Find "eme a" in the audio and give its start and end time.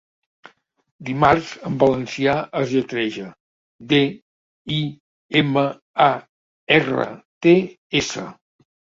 5.41-6.07